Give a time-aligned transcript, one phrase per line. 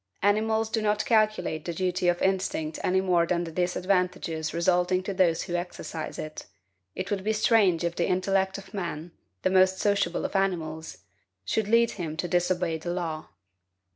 [0.23, 5.13] Animals do not calculate the duty of instinct any more than the disadvantages resulting to
[5.13, 6.47] those who exercise it;
[6.95, 9.11] it would be strange if the intellect of man
[9.43, 11.03] the most sociable of animals
[11.45, 13.27] should lead him to disobey the law.